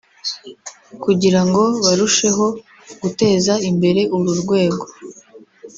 [1.03, 2.45] kugira ngo barusheho
[3.01, 4.85] guteza imbere uru rwego